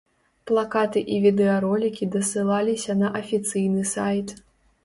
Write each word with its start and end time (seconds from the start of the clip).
Плакаты 0.51 1.03
і 1.15 1.19
відэаролікі 1.25 2.09
дасылаліся 2.15 2.97
на 3.03 3.15
афіцыйны 3.21 3.81
сайт. 3.95 4.27